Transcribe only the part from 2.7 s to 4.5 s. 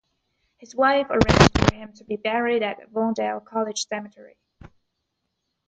Avondale College cemetery.